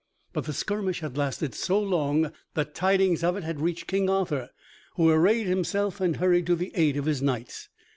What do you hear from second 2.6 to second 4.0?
tidings of it had reached